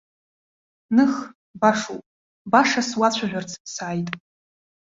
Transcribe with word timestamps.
Ных, 0.99 1.13
башоуп, 1.65 2.03
баша 2.57 2.81
суацәажәарц 2.89 3.51
сааит. 3.73 4.09